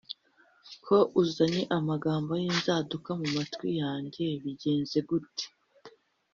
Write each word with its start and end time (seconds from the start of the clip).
ko 0.85 0.97
uzanye 1.21 1.61
amagambo 1.77 2.31
y 2.41 2.45
inzaduka 2.51 3.09
mu 3.19 3.27
matwi 3.35 3.69
yange 3.81 4.23
bigenze 4.43 4.97
gute? 5.09 5.45